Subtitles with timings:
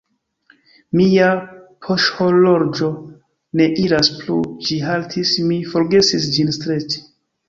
[0.99, 1.25] Mia
[1.87, 2.89] poŝhorloĝo
[3.61, 4.37] ne iras plu,
[4.69, 7.03] ĝi haltis; mi forgesis ĝin streĉi.